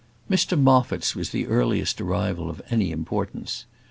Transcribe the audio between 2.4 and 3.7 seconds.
of any importance.